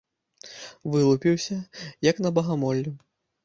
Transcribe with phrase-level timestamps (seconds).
[0.95, 1.59] Вылупіўся,
[2.11, 2.99] як на багамолле!